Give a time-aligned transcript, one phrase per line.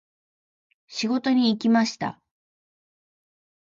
[0.87, 2.19] 仕事に行きました。